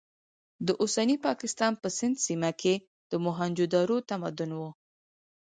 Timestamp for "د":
0.65-0.69, 3.11-3.13